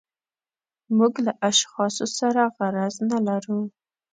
[0.97, 3.59] موږ له اشخاصو سره غرض نه لرو.